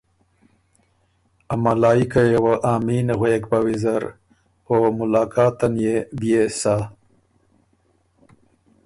[1.53, 4.03] ا ملایِکئ یه وه آمین غوېک بَۀ ویزر
[4.69, 6.75] او ملاقاتن يې بيې سَۀ۔